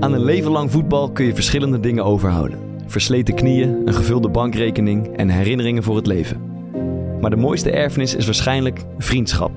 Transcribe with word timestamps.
Aan 0.00 0.12
een 0.12 0.24
leven 0.24 0.50
lang 0.50 0.70
voetbal 0.70 1.10
kun 1.10 1.24
je 1.24 1.34
verschillende 1.34 1.80
dingen 1.80 2.04
overhouden. 2.04 2.58
Versleten 2.86 3.34
knieën, 3.34 3.82
een 3.84 3.94
gevulde 3.94 4.28
bankrekening 4.28 5.16
en 5.16 5.28
herinneringen 5.28 5.82
voor 5.82 5.96
het 5.96 6.06
leven. 6.06 6.40
Maar 7.20 7.30
de 7.30 7.36
mooiste 7.36 7.70
erfenis 7.70 8.14
is 8.14 8.24
waarschijnlijk 8.24 8.84
vriendschap. 8.98 9.50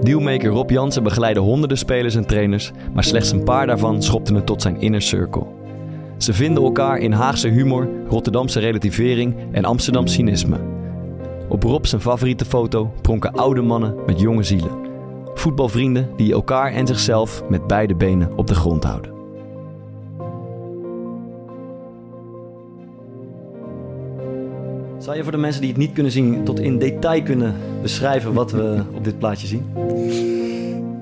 Dealmaker 0.00 0.50
Rob 0.50 0.70
Jansen 0.70 1.02
begeleidde 1.02 1.40
honderden 1.40 1.78
spelers 1.78 2.14
en 2.14 2.26
trainers, 2.26 2.70
maar 2.94 3.04
slechts 3.04 3.30
een 3.30 3.44
paar 3.44 3.66
daarvan 3.66 4.02
schopten 4.02 4.34
het 4.34 4.46
tot 4.46 4.62
zijn 4.62 4.80
inner 4.80 5.02
circle. 5.02 5.46
Ze 6.16 6.32
vinden 6.32 6.62
elkaar 6.62 6.98
in 6.98 7.12
Haagse 7.12 7.48
humor, 7.48 7.88
Rotterdamse 8.08 8.60
relativering 8.60 9.34
en 9.52 9.64
Amsterdam 9.64 10.06
cynisme. 10.06 10.56
Op 11.48 11.62
Rob 11.62 11.84
zijn 11.84 12.00
favoriete 12.00 12.44
foto 12.44 12.92
pronken 13.00 13.32
oude 13.32 13.62
mannen 13.62 13.94
met 14.06 14.20
jonge 14.20 14.42
zielen. 14.42 14.88
Voetbalvrienden 15.34 16.08
die 16.16 16.32
elkaar 16.32 16.72
en 16.72 16.86
zichzelf 16.86 17.42
met 17.48 17.66
beide 17.66 17.94
benen 17.94 18.36
op 18.36 18.46
de 18.46 18.54
grond 18.54 18.84
houden. 18.84 19.19
Zou 25.00 25.16
je 25.16 25.22
voor 25.22 25.32
de 25.32 25.38
mensen 25.38 25.60
die 25.60 25.70
het 25.70 25.78
niet 25.78 25.92
kunnen 25.92 26.12
zien 26.12 26.44
tot 26.44 26.60
in 26.60 26.78
detail 26.78 27.22
kunnen 27.22 27.54
beschrijven 27.82 28.32
wat 28.32 28.52
we 28.52 28.82
op 28.94 29.04
dit 29.04 29.18
plaatje 29.18 29.46
zien? 29.46 29.64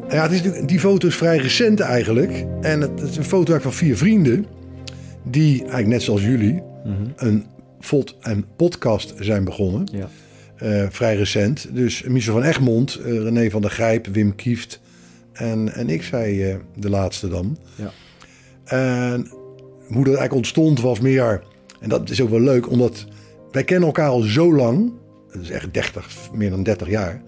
Ja, 0.08 0.22
het 0.22 0.32
is, 0.32 0.66
die 0.66 0.80
foto 0.80 1.08
is 1.08 1.16
vrij 1.16 1.36
recent 1.36 1.80
eigenlijk. 1.80 2.46
En 2.60 2.80
het, 2.80 3.00
is 3.00 3.16
een 3.16 3.24
foto 3.24 3.58
van 3.58 3.72
vier 3.72 3.96
vrienden. 3.96 4.46
Die, 5.22 5.58
eigenlijk 5.58 5.86
net 5.86 6.02
zoals 6.02 6.22
jullie, 6.22 6.62
een 7.16 7.46
vod 7.80 8.16
en 8.20 8.44
podcast 8.56 9.14
zijn 9.18 9.44
begonnen. 9.44 9.88
Ja. 9.92 10.08
Eh, 10.56 10.86
vrij 10.90 11.16
recent. 11.16 11.74
Dus 11.74 12.02
Michel 12.02 12.32
van 12.32 12.42
Egmond, 12.42 12.94
eh, 12.94 13.22
René 13.22 13.50
van 13.50 13.60
der 13.60 13.70
Grijp, 13.70 14.06
Wim 14.06 14.34
Kieft 14.34 14.80
en, 15.32 15.74
en 15.74 15.88
ik 15.88 16.02
zei 16.02 16.42
eh, 16.42 16.56
de 16.76 16.90
laatste 16.90 17.28
dan. 17.28 17.58
Ja. 17.74 17.90
En 18.64 19.28
hoe 19.86 20.04
dat 20.04 20.06
eigenlijk 20.06 20.34
ontstond 20.34 20.80
was 20.80 21.00
meer, 21.00 21.42
en 21.80 21.88
dat 21.88 22.10
is 22.10 22.20
ook 22.20 22.30
wel 22.30 22.40
leuk, 22.40 22.70
omdat 22.70 23.06
wij 23.58 23.66
kennen 23.66 23.86
elkaar 23.86 24.08
al 24.08 24.20
zo 24.20 24.54
lang. 24.54 24.92
Dat 25.32 25.42
is 25.42 25.50
echt 25.50 25.74
30, 25.74 26.08
meer 26.32 26.50
dan 26.50 26.62
30 26.62 26.88
jaar. 26.88 27.22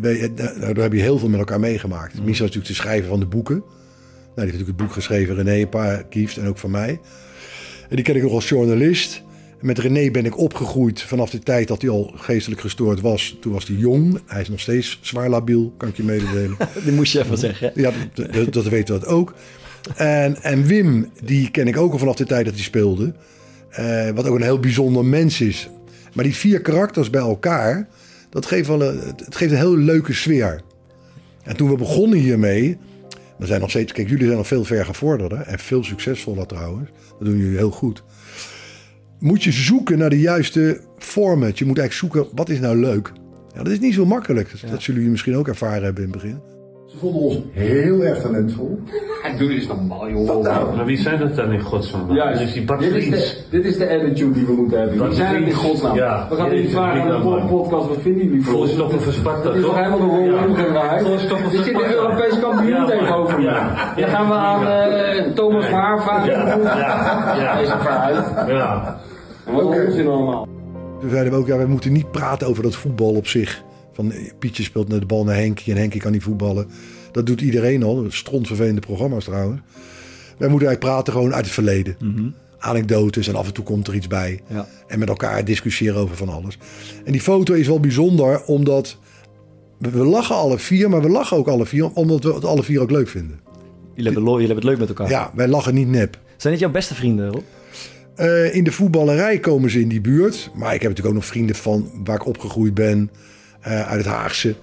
Wij- 0.00 0.34
Daar 0.34 0.54
daar 0.58 0.76
heb 0.76 0.92
je 0.92 1.00
heel 1.00 1.18
veel 1.18 1.28
met 1.28 1.38
elkaar 1.38 1.60
meegemaakt. 1.60 2.12
Michel 2.14 2.30
is 2.32 2.38
natuurlijk 2.38 2.66
de 2.66 2.74
schrijver 2.74 3.08
van 3.08 3.20
de 3.20 3.26
boeken. 3.26 3.54
Nou, 3.56 3.66
die 3.66 4.44
heeft 4.44 4.52
natuurlijk 4.52 4.68
het 4.68 4.76
boek 4.76 4.92
geschreven, 4.92 5.34
René, 5.34 5.60
een 5.60 5.68
paar 5.68 6.04
Kieft 6.04 6.36
en 6.36 6.46
ook 6.46 6.58
van 6.58 6.70
mij. 6.70 7.00
En 7.88 7.96
die 7.96 8.04
ken 8.04 8.16
ik 8.16 8.22
nog 8.22 8.32
als 8.32 8.48
journalist. 8.48 9.22
Met 9.60 9.78
René 9.78 10.10
ben 10.10 10.24
ik 10.24 10.38
opgegroeid 10.38 11.02
vanaf 11.02 11.30
de 11.30 11.38
tijd 11.38 11.68
dat 11.68 11.82
hij 11.82 11.90
al 11.90 12.12
geestelijk 12.16 12.60
gestoord 12.60 13.00
was. 13.00 13.36
Toen 13.40 13.52
was 13.52 13.66
hij 13.66 13.76
jong. 13.76 14.18
Hij 14.26 14.40
is 14.40 14.48
nog 14.48 14.60
steeds 14.60 14.98
zwaar 15.02 15.28
labiel, 15.28 15.74
kan 15.76 15.88
ik 15.88 15.96
je 15.96 16.02
mededelen. 16.04 16.56
Die 16.84 16.92
moest 16.92 17.12
je 17.12 17.20
even 17.20 17.38
zeggen. 17.38 17.72
ja, 17.74 17.92
dat, 18.14 18.32
dat, 18.32 18.52
dat 18.52 18.64
weten 18.68 18.94
we 18.94 19.00
dat 19.00 19.08
ook. 19.08 19.34
En, 19.96 20.42
en 20.42 20.64
Wim, 20.64 21.10
die 21.24 21.50
ken 21.50 21.66
ik 21.68 21.76
ook 21.76 21.92
al 21.92 21.98
vanaf 21.98 22.16
de 22.16 22.24
tijd 22.26 22.44
dat 22.44 22.54
hij 22.54 22.62
speelde. 22.62 23.14
Eh, 23.72 24.10
wat 24.10 24.26
ook 24.26 24.34
een 24.36 24.42
heel 24.42 24.60
bijzonder 24.60 25.04
mens 25.04 25.40
is. 25.40 25.70
Maar 26.12 26.24
die 26.24 26.34
vier 26.34 26.60
karakters 26.60 27.10
bij 27.10 27.20
elkaar, 27.20 27.88
dat 28.30 28.46
geeft 28.46 28.68
wel 28.68 28.82
een, 28.82 28.98
het 28.98 29.36
geeft 29.36 29.52
een 29.52 29.58
heel 29.58 29.76
leuke 29.76 30.12
sfeer. 30.12 30.60
En 31.42 31.56
toen 31.56 31.68
we 31.68 31.76
begonnen 31.76 32.18
hiermee, 32.18 32.78
we 33.38 33.46
zijn 33.46 33.60
nog 33.60 33.70
steeds, 33.70 33.92
kijk, 33.92 34.08
jullie 34.08 34.24
zijn 34.24 34.36
nog 34.36 34.46
veel 34.46 34.64
ver 34.64 34.84
gevorderder 34.84 35.40
en 35.40 35.58
veel 35.58 35.84
succesvoller 35.84 36.46
trouwens. 36.46 36.90
Dat 37.18 37.28
doen 37.28 37.36
jullie 37.36 37.56
heel 37.56 37.70
goed. 37.70 38.02
Moet 39.18 39.42
je 39.42 39.52
zoeken 39.52 39.98
naar 39.98 40.10
de 40.10 40.20
juiste 40.20 40.80
format. 40.98 41.58
Je 41.58 41.64
moet 41.64 41.78
eigenlijk 41.78 42.14
zoeken, 42.14 42.36
wat 42.36 42.48
is 42.48 42.60
nou 42.60 42.76
leuk? 42.76 43.12
Ja, 43.54 43.62
dat 43.62 43.72
is 43.72 43.80
niet 43.80 43.94
zo 43.94 44.06
makkelijk. 44.06 44.50
Dat, 44.50 44.70
dat 44.70 44.82
zullen 44.82 44.94
jullie 44.94 45.10
misschien 45.10 45.36
ook 45.36 45.48
ervaren 45.48 45.84
hebben 45.84 46.04
in 46.04 46.10
het 46.10 46.20
begin. 46.22 46.51
Ze 46.92 46.98
vonden 46.98 47.20
ons 47.22 47.38
heel 47.52 48.02
erg 48.04 48.20
talentvol. 48.20 48.78
Doe 49.38 49.50
eens 49.52 49.66
normaal, 49.66 50.08
joh. 50.08 50.26
Wat 50.26 50.42
nou? 50.42 50.76
Maar 50.76 50.84
wie 50.84 50.96
zijn 50.98 51.18
dat 51.18 51.36
dan 51.36 51.52
in 51.52 51.60
godsnaam? 51.60 52.12
Ja, 52.14 52.32
dus 52.32 52.52
die 52.52 52.64
dit, 52.78 52.94
is 52.94 53.08
de, 53.10 53.36
dit 53.50 53.64
is 53.64 53.76
de 53.78 53.88
attitude 53.88 54.32
die 54.32 54.46
we 54.46 54.52
moeten 54.52 54.78
hebben. 54.80 55.06
Wie 55.06 55.14
zijn 55.14 55.34
het 55.34 55.44
in 55.46 55.52
godsnaam? 55.52 55.94
Ja. 55.96 56.26
We 56.30 56.36
gaan 56.36 56.46
Jezus, 56.50 56.62
niet 56.62 56.70
vragen 56.72 57.02
aan 57.02 57.22
de 57.40 57.46
podcast, 57.48 57.88
wat 57.88 57.96
vinden 58.00 58.24
jullie 58.24 58.42
voor 58.44 58.54
ons? 58.54 58.64
Volstoppen 58.66 59.00
versparta, 59.00 59.42
Dat 59.42 59.54
is 59.54 59.60
toch 59.62 59.70
toch? 59.70 59.84
helemaal 59.84 59.98
de 59.98 60.04
rol 60.16 60.24
Ja. 60.24 60.46
omgedraaid? 60.46 61.06
Er 61.06 61.18
zit 61.18 61.74
een. 61.74 61.80
Europees 61.92 62.38
kampioen 62.40 62.68
Ja, 62.68 62.84
tegenover 62.86 63.38
me. 63.38 63.44
ja. 63.44 63.92
Dan 63.96 64.08
gaan 64.08 64.28
we 64.28 64.34
aan 64.34 64.66
eh, 64.66 65.22
Thomas 65.34 65.64
Verhaar 65.66 66.02
vragen. 66.02 66.30
Ja, 66.30 66.46
ja, 66.46 66.78
ja. 67.42 67.52
Hij 67.54 67.62
is 67.62 67.68
er 67.70 67.78
vooruit. 67.78 68.48
Ja. 68.48 68.98
En 69.46 69.54
wat 69.54 69.62
een 69.72 69.86
onzin 69.86 70.06
allemaal. 70.08 70.46
Toen 71.00 71.10
zeiden 71.10 71.32
we 71.32 71.38
ook, 71.38 71.46
ja, 71.46 71.58
we 71.58 71.66
moeten 71.66 71.92
niet 71.92 72.10
praten 72.10 72.46
over 72.48 72.62
dat 72.62 72.74
voetbal 72.74 73.14
op 73.14 73.26
zich. 73.26 73.62
Van 73.92 74.12
eh, 74.12 74.30
Pietje 74.38 74.62
speelt 74.62 74.88
naar 74.88 75.00
de 75.00 75.06
bal 75.06 75.24
naar 75.24 75.36
Henkie 75.36 75.72
en 75.72 75.78
Henkie 75.78 76.00
kan 76.00 76.12
niet 76.12 76.22
voetballen. 76.22 76.66
Dat 77.12 77.26
doet 77.26 77.40
iedereen 77.40 77.82
al. 77.82 78.04
Strontvervelende 78.08 78.80
programma's 78.80 79.24
trouwens. 79.24 79.60
Wij 80.38 80.48
moeten 80.48 80.68
eigenlijk 80.68 80.78
praten 80.78 81.12
gewoon 81.12 81.34
uit 81.34 81.44
het 81.44 81.54
verleden. 81.54 81.96
Anekdotes 82.58 83.28
en 83.28 83.34
af 83.34 83.46
en 83.46 83.52
toe 83.52 83.64
komt 83.64 83.88
er 83.88 83.94
iets 83.94 84.06
bij. 84.06 84.40
Ja. 84.46 84.66
En 84.86 84.98
met 84.98 85.08
elkaar 85.08 85.44
discussiëren 85.44 86.00
over 86.00 86.16
van 86.16 86.28
alles. 86.28 86.58
En 87.04 87.12
die 87.12 87.20
foto 87.20 87.54
is 87.54 87.66
wel 87.66 87.80
bijzonder 87.80 88.44
omdat 88.44 88.98
we, 89.78 89.90
we 89.90 90.04
lachen 90.04 90.36
alle 90.36 90.58
vier, 90.58 90.90
maar 90.90 91.02
we 91.02 91.08
lachen 91.08 91.36
ook 91.36 91.48
alle 91.48 91.66
vier 91.66 91.90
omdat 91.92 92.24
we 92.24 92.34
het 92.34 92.44
alle 92.44 92.62
vier 92.62 92.80
ook 92.80 92.90
leuk 92.90 93.08
vinden. 93.08 93.40
Jullie 93.94 94.12
hebben, 94.12 94.32
jullie 94.32 94.46
hebben 94.46 94.56
het 94.56 94.64
leuk 94.64 94.78
met 94.78 94.88
elkaar. 94.88 95.08
Ja, 95.08 95.30
wij 95.34 95.48
lachen 95.48 95.74
niet 95.74 95.88
nep. 95.88 96.18
Zijn 96.36 96.52
dit 96.52 96.62
jouw 96.62 96.72
beste 96.72 96.94
vrienden, 96.94 97.30
Rob? 97.30 97.42
Eh, 98.14 98.54
in 98.54 98.64
de 98.64 98.72
voetballerij 98.72 99.38
komen 99.38 99.70
ze 99.70 99.80
in 99.80 99.88
die 99.88 100.00
buurt. 100.00 100.50
Maar 100.54 100.74
ik 100.74 100.80
heb 100.80 100.90
natuurlijk 100.90 101.08
ook 101.08 101.22
nog 101.22 101.30
vrienden 101.30 101.56
van 101.56 101.90
waar 102.04 102.16
ik 102.16 102.26
opgegroeid 102.26 102.74
ben. 102.74 103.10
Eh, 103.62 103.88
uit 103.88 104.04
het 104.04 104.14
Haagse. 104.14 104.54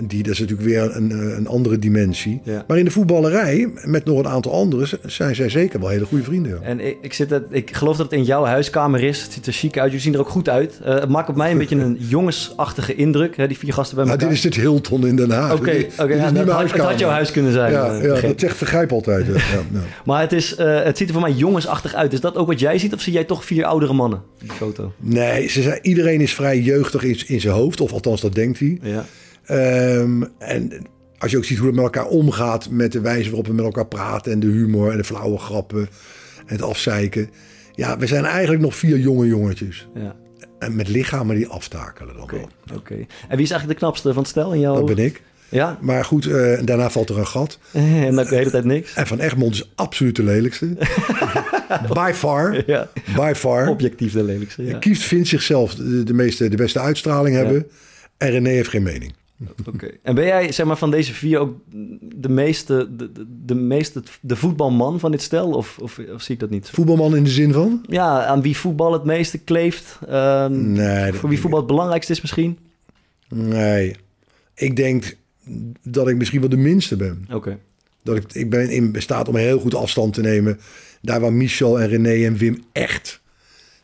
Die, 0.00 0.22
dat 0.22 0.32
is 0.32 0.38
natuurlijk 0.40 0.68
weer 0.68 0.96
een, 0.96 1.10
eh, 1.12 1.36
een 1.36 1.46
andere 1.46 1.78
dimensie. 1.78 2.40
Ja. 2.44 2.64
Maar 2.66 2.78
in 2.78 2.84
de 2.84 2.90
voetballerij, 2.90 3.70
met 3.84 4.04
nog 4.04 4.18
een 4.18 4.28
aantal 4.28 4.52
anderen, 4.52 4.88
zijn 5.06 5.34
zij 5.34 5.48
zeker 5.48 5.80
wel 5.80 5.88
hele 5.88 6.04
goede 6.04 6.24
vrienden. 6.24 6.62
En 6.62 6.80
ik, 6.80 6.96
ik, 7.00 7.12
zit 7.12 7.30
het, 7.30 7.44
ik 7.50 7.76
geloof 7.76 7.96
dat 7.96 8.10
het 8.10 8.18
in 8.18 8.24
jouw 8.24 8.44
huiskamer 8.44 9.02
is. 9.02 9.22
Het 9.22 9.32
ziet 9.32 9.46
er 9.46 9.52
chic 9.52 9.78
uit. 9.78 9.86
Jullie 9.86 10.00
zien 10.00 10.14
er 10.14 10.20
ook 10.20 10.28
goed 10.28 10.48
uit. 10.48 10.80
Eh, 10.84 10.94
het 10.94 11.08
maakt 11.08 11.28
op 11.28 11.36
mij 11.36 11.50
een 11.50 11.58
beetje 11.58 11.76
een 11.76 11.96
jongensachtige 12.16 12.94
indruk. 12.94 13.36
Hè, 13.36 13.46
die 13.48 13.58
vier 13.58 13.72
gasten 13.72 13.96
bij 13.96 14.04
Nou, 14.04 14.16
elkaar. 14.18 14.34
dit 14.34 14.44
is 14.44 14.54
het 14.56 14.62
Hilton 14.64 15.06
in 15.06 15.16
Den 15.16 15.30
Haag. 15.30 15.52
Oké, 15.52 15.64
Dit- 15.70 15.80
dit 15.80 15.90
ja, 15.96 16.30
dat 16.30 16.48
had, 16.48 16.70
het 16.70 16.80
had 16.80 16.98
jouw 16.98 17.10
huis 17.10 17.30
kunnen 17.30 17.52
zijn. 17.52 17.72
Ja, 17.72 17.94
eh, 17.98 18.02
ja 18.02 18.20
dat 18.20 18.40
zegt 18.40 18.56
Vergrijp 18.56 18.92
altijd. 18.92 19.26
ja. 19.26 19.32
Maar 20.04 20.20
het, 20.20 20.32
is, 20.32 20.56
het 20.58 20.96
ziet 20.98 21.06
er 21.08 21.12
voor 21.14 21.22
mij 21.22 21.32
jongensachtig 21.32 21.94
uit. 21.94 22.12
Is 22.12 22.20
dat 22.20 22.36
ook 22.36 22.46
wat 22.46 22.60
jij 22.60 22.78
ziet? 22.78 22.92
Of 22.94 23.00
zie 23.00 23.12
jij 23.12 23.24
toch 23.24 23.44
vier 23.44 23.64
oudere 23.64 23.92
mannen 23.92 24.22
die 24.38 24.50
foto? 24.50 24.92
Nee, 24.98 25.48
ze 25.48 25.62
zijn, 25.62 25.78
iedereen 25.82 26.20
is 26.20 26.34
vrij 26.34 26.60
jeugdig 26.60 27.02
in, 27.02 27.18
in 27.26 27.40
zijn 27.40 27.54
hoofd. 27.54 27.80
Of 27.80 27.92
althans, 27.92 28.20
dat 28.20 28.34
denkt 28.34 28.58
hij. 28.58 28.78
Ja. 28.82 29.04
Ehm, 29.44 30.22
en 30.38 30.72
als 31.18 31.30
je 31.30 31.36
ook 31.36 31.44
ziet 31.44 31.58
hoe 31.58 31.66
het 31.66 31.76
met 31.76 31.84
elkaar 31.84 32.06
omgaat, 32.06 32.70
met 32.70 32.92
de 32.92 33.00
wijze 33.00 33.28
waarop 33.28 33.46
we 33.46 33.52
met 33.52 33.64
elkaar 33.64 33.86
praten 33.86 34.32
en 34.32 34.40
de 34.40 34.46
humor 34.46 34.90
en 34.90 34.96
de 34.96 35.04
flauwe 35.04 35.38
grappen 35.38 35.88
en 36.46 36.54
het 36.54 36.62
afzeiken. 36.62 37.30
Ja, 37.72 37.98
we 37.98 38.06
zijn 38.06 38.24
eigenlijk 38.24 38.62
nog 38.62 38.76
vier 38.76 38.98
jonge 38.98 39.26
jongetjes. 39.26 39.88
ja. 39.94 40.16
En 40.58 40.76
met 40.76 40.88
lichamen 40.88 41.36
die 41.36 41.46
aftakelen 41.46 42.16
dan 42.16 42.28
wel. 42.30 42.48
Oké. 42.76 42.94
En 42.94 43.36
wie 43.36 43.44
is 43.44 43.50
eigenlijk 43.50 43.68
de 43.68 43.74
knapste 43.74 44.12
van 44.12 44.22
het 44.22 44.30
stel 44.30 44.52
in 44.52 44.60
jouw 44.60 44.74
Dat 44.74 44.94
ben 44.94 45.04
ik. 45.04 45.22
Ja? 45.48 45.78
Maar 45.80 46.04
goed, 46.04 46.26
eh, 46.26 46.58
daarna 46.64 46.90
valt 46.90 47.08
er 47.08 47.18
een 47.18 47.26
gat. 47.26 47.58
En 47.72 48.14
dan 48.14 48.24
de 48.26 48.34
hele 48.34 48.50
tijd 48.50 48.64
niks? 48.64 48.94
En 48.94 49.06
Van 49.06 49.18
Egmond 49.18 49.54
is 49.54 49.70
absoluut 49.74 50.16
de 50.16 50.22
lelijkste. 50.22 50.66
By 51.94 52.10
far. 52.14 52.62
Ja. 52.66 52.88
By 53.16 53.32
far. 53.36 53.68
Objectief 53.68 54.12
de 54.12 54.22
lelijkste, 54.22 54.64
ja. 54.64 54.78
Kieft 54.78 55.02
vindt 55.02 55.28
zichzelf 55.28 55.74
de, 55.74 56.02
de, 56.02 56.14
meeste, 56.14 56.48
de 56.48 56.56
beste 56.56 56.78
uitstraling 56.80 57.36
hebben. 57.36 57.66
En 58.18 58.30
René 58.30 58.50
heeft 58.50 58.68
geen 58.68 58.82
mening. 58.82 59.12
Oké. 59.74 59.90
En 60.02 60.14
ben 60.14 60.24
jij, 60.24 60.52
zeg 60.52 60.66
maar, 60.66 60.76
van 60.76 60.90
deze 60.90 61.14
vier 61.14 61.38
ook 61.38 61.56
de 62.00 62.28
meeste, 62.28 62.88
de, 62.96 63.12
de, 63.12 63.26
de 63.44 63.54
meeste, 63.54 64.02
de 64.20 64.36
voetbalman 64.36 65.00
van 65.00 65.10
dit 65.10 65.22
stel? 65.22 65.50
Of, 65.50 65.78
of, 65.78 65.98
of 66.14 66.22
zie 66.22 66.34
ik 66.34 66.40
dat 66.40 66.50
niet? 66.50 66.70
Voetbalman 66.70 67.16
in 67.16 67.24
de 67.24 67.30
zin 67.30 67.52
van? 67.52 67.84
Ja, 67.88 68.24
aan 68.24 68.42
wie 68.42 68.56
voetbal 68.56 68.92
het 68.92 69.04
meeste 69.04 69.38
kleeft? 69.38 69.98
Ehm, 70.08 70.72
Nee, 70.72 71.12
voor 71.12 71.28
wie 71.28 71.40
voetbal 71.40 71.58
het 71.58 71.68
belangrijkste 71.68 72.12
is 72.12 72.20
misschien? 72.20 72.58
Nee. 73.28 73.96
Ik 74.54 74.76
denk 74.76 75.16
dat 75.82 76.08
ik 76.08 76.16
misschien 76.16 76.40
wel 76.40 76.48
de 76.48 76.56
minste 76.56 76.96
ben. 76.96 77.26
Oké. 77.32 77.58
Dat 78.02 78.16
ik, 78.16 78.32
ik 78.32 78.50
ben 78.50 78.70
in 78.70 78.94
staat 78.98 79.28
om 79.28 79.36
heel 79.36 79.58
goed 79.60 79.74
afstand 79.74 80.14
te 80.14 80.20
nemen. 80.20 80.60
Daar 81.00 81.20
waar 81.20 81.32
Michel 81.32 81.80
en 81.80 81.88
René 81.88 82.26
en 82.26 82.36
Wim 82.36 82.62
echt 82.72 83.20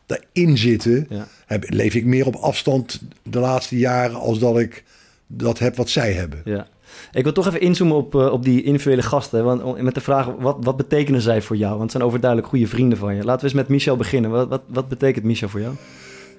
daarin 0.06 0.58
zitten, 0.58 1.06
Ja. 1.08 1.28
heb, 1.46 1.64
leef 1.68 1.94
ik 1.94 2.04
meer 2.04 2.26
op 2.26 2.34
afstand 2.34 3.00
de 3.22 3.38
laatste 3.38 3.78
jaren 3.78 4.16
als 4.16 4.38
dat 4.38 4.58
ik 4.58 4.84
dat 5.28 5.58
heb 5.58 5.76
wat 5.76 5.88
zij 5.88 6.12
hebben. 6.12 6.40
Ja. 6.44 6.66
Ik 7.12 7.24
wil 7.24 7.32
toch 7.32 7.46
even 7.46 7.60
inzoomen 7.60 7.96
op, 7.96 8.14
eh, 8.14 8.32
op 8.32 8.44
die 8.44 8.62
individuele 8.62 9.02
gasten. 9.02 9.44
Want, 9.44 9.82
met 9.82 9.94
de 9.94 10.00
vraag, 10.00 10.26
wat, 10.38 10.56
wat 10.60 10.76
betekenen 10.76 11.20
zij 11.20 11.42
voor 11.42 11.56
jou? 11.56 11.70
Want 11.70 11.82
het 11.82 11.90
zijn 11.90 12.02
overduidelijk 12.02 12.50
goede 12.50 12.66
vrienden 12.66 12.98
van 12.98 13.14
je. 13.14 13.24
Laten 13.24 13.40
we 13.40 13.44
eens 13.44 13.60
met 13.60 13.68
Michel 13.68 13.96
beginnen. 13.96 14.30
Wat, 14.30 14.48
wat, 14.48 14.62
wat 14.66 14.88
betekent 14.88 15.24
Michel 15.24 15.48
voor 15.48 15.60
jou? 15.60 15.74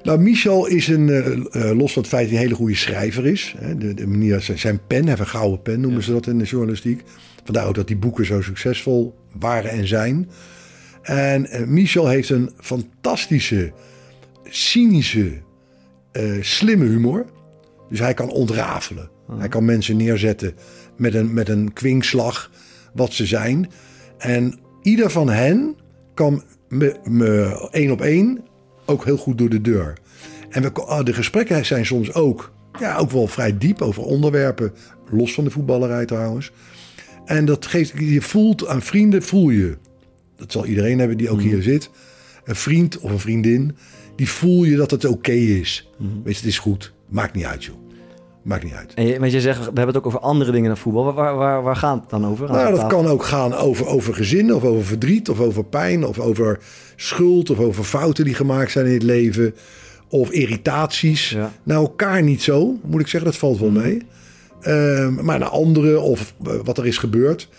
Nou, 0.03 0.19
Michel 0.19 0.65
is 0.65 0.87
een, 0.87 1.09
eh, 1.09 1.69
eh, 1.69 1.77
los 1.77 1.93
van 1.93 2.01
het 2.01 2.11
feit 2.11 2.23
dat 2.23 2.31
hij 2.31 2.39
een 2.39 2.45
hele 2.45 2.55
goede 2.55 2.75
schrijver 2.75 3.25
is. 3.25 3.55
Hè, 3.57 3.77
de, 3.77 3.93
de 3.93 4.07
manier, 4.07 4.41
zijn, 4.41 4.59
zijn 4.59 4.79
pen, 4.87 4.99
hij 4.99 5.07
heeft 5.07 5.19
een 5.19 5.27
gouden 5.27 5.61
pen 5.61 5.79
noemen 5.79 6.03
ze 6.03 6.11
dat 6.11 6.27
in 6.27 6.37
de 6.37 6.45
journalistiek. 6.45 7.03
Vandaar 7.43 7.67
ook 7.67 7.75
dat 7.75 7.87
die 7.87 7.97
boeken 7.97 8.25
zo 8.25 8.41
succesvol 8.41 9.15
waren 9.39 9.71
en 9.71 9.87
zijn. 9.87 10.29
En 11.01 11.47
Michel 11.67 12.07
heeft 12.07 12.29
een 12.29 12.51
fantastische, 12.57 13.71
cynische, 14.43 15.41
slimme 16.41 16.85
humor. 16.85 17.25
Dus 17.89 17.99
hij 17.99 18.13
kan 18.13 18.29
ontrafelen. 18.29 19.09
Hij 19.37 19.47
kan 19.47 19.65
mensen 19.65 19.97
neerzetten 19.97 20.53
met 20.95 21.13
een, 21.13 21.33
met 21.33 21.49
een 21.49 21.73
kwinkslag 21.73 22.51
wat 22.93 23.13
ze 23.13 23.25
zijn. 23.25 23.71
En 24.17 24.59
ieder 24.81 25.09
van 25.09 25.29
hen 25.29 25.75
kan 26.13 26.43
me, 26.69 26.99
me 27.03 27.67
één 27.71 27.91
op 27.91 28.01
één 28.01 28.39
ook 28.85 29.05
heel 29.05 29.17
goed 29.17 29.37
door 29.37 29.49
de 29.49 29.61
deur. 29.61 29.97
En 30.49 30.61
we, 30.61 30.71
ah, 30.73 31.05
de 31.05 31.13
gesprekken 31.13 31.65
zijn 31.65 31.85
soms 31.85 32.13
ook, 32.13 32.51
ja, 32.79 32.97
ook 32.97 33.11
wel 33.11 33.27
vrij 33.27 33.57
diep 33.57 33.81
over 33.81 34.03
onderwerpen. 34.03 34.73
Los 35.11 35.33
van 35.33 35.43
de 35.43 35.49
voetballerij 35.49 36.05
trouwens. 36.05 36.51
En 37.25 37.45
dat 37.45 37.65
geeft, 37.65 37.93
je 37.97 38.21
voelt 38.21 38.67
aan 38.67 38.81
vrienden, 38.81 39.23
voel 39.23 39.49
je. 39.49 39.77
Dat 40.35 40.51
zal 40.51 40.65
iedereen 40.65 40.99
hebben 40.99 41.17
die 41.17 41.29
ook 41.29 41.41
hier 41.41 41.61
zit. 41.61 41.89
Een 42.43 42.55
vriend 42.55 42.99
of 42.99 43.11
een 43.11 43.19
vriendin, 43.19 43.75
die 44.19 44.29
voel 44.29 44.63
je 44.63 44.75
dat 44.75 44.91
het 44.91 45.05
oké 45.05 45.31
is. 45.31 45.89
Weet 45.97 46.33
je, 46.33 46.39
het 46.39 46.49
is 46.49 46.59
goed. 46.59 46.93
Maakt 47.09 47.35
niet 47.35 47.45
uit, 47.45 47.63
joh. 47.63 47.75
Maakt 48.41 48.63
niet 48.63 48.73
uit. 48.73 48.93
En 48.93 49.05
je, 49.07 49.19
want 49.19 49.31
je 49.31 49.41
zegt, 49.41 49.57
we 49.59 49.63
hebben 49.63 49.87
het 49.87 49.97
ook 49.97 50.05
over 50.05 50.19
andere 50.19 50.51
dingen 50.51 50.67
dan 50.67 50.77
voetbal. 50.77 51.13
Waar, 51.13 51.35
waar, 51.35 51.63
waar, 51.63 51.75
gaat 51.75 52.01
het 52.01 52.09
dan 52.09 52.25
over? 52.25 52.51
Nou, 52.51 52.69
dat 52.69 52.79
tafel? 52.79 52.97
kan 52.97 53.07
ook 53.07 53.23
gaan 53.23 53.53
over, 53.53 53.85
over 53.85 54.13
gezinnen, 54.13 54.55
of 54.55 54.63
over 54.63 54.85
verdriet, 54.85 55.29
of 55.29 55.39
over 55.39 55.63
pijn, 55.63 56.05
of 56.05 56.19
over 56.19 56.59
schuld, 56.95 57.49
of 57.49 57.59
over 57.59 57.83
fouten 57.83 58.25
die 58.25 58.33
gemaakt 58.33 58.71
zijn 58.71 58.85
in 58.85 58.93
het 58.93 59.03
leven, 59.03 59.55
of 60.09 60.31
irritaties. 60.31 61.29
Ja. 61.29 61.51
Naar 61.63 61.77
elkaar 61.77 62.23
niet 62.23 62.41
zo, 62.41 62.77
moet 62.85 63.01
ik 63.01 63.07
zeggen, 63.07 63.29
dat 63.29 63.39
valt 63.39 63.59
wel 63.59 63.69
mee. 63.69 64.01
Ehm, 64.61 65.25
maar 65.25 65.39
naar 65.39 65.49
anderen, 65.49 66.01
of 66.01 66.33
eh, 66.45 66.53
wat 66.63 66.77
er 66.77 66.87
is 66.87 66.97
gebeurd. 66.97 67.49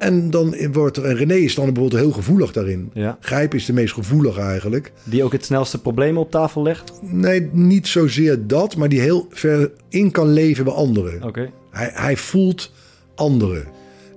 En 0.00 0.30
dan 0.30 0.56
wordt 0.72 0.96
er, 0.96 1.04
en 1.04 1.16
René 1.16 1.34
is 1.34 1.54
dan 1.54 1.64
bijvoorbeeld 1.64 2.02
heel 2.02 2.12
gevoelig 2.12 2.52
daarin. 2.52 2.90
Ja. 2.94 3.16
Grijp 3.20 3.54
is 3.54 3.64
de 3.64 3.72
meest 3.72 3.94
gevoelig 3.94 4.38
eigenlijk. 4.38 4.92
Die 5.04 5.24
ook 5.24 5.32
het 5.32 5.44
snelste 5.44 5.80
problemen 5.80 6.22
op 6.22 6.30
tafel 6.30 6.62
legt? 6.62 6.92
Nee, 7.02 7.48
niet 7.52 7.88
zozeer 7.88 8.46
dat, 8.46 8.76
maar 8.76 8.88
die 8.88 9.00
heel 9.00 9.26
ver 9.30 9.70
in 9.88 10.10
kan 10.10 10.32
leven 10.32 10.64
bij 10.64 10.72
anderen. 10.72 11.22
Oké. 11.22 11.50
Hij, 11.70 11.90
hij 11.94 12.16
voelt 12.16 12.72
anderen. 13.14 13.64